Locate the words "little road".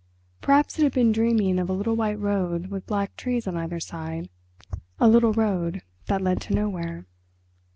5.07-5.83